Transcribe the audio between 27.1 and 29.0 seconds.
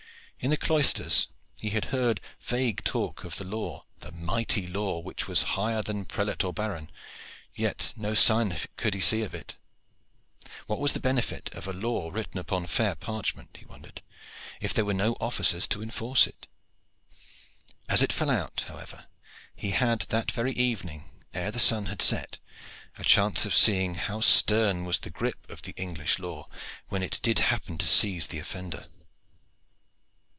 did happen to seize the offender.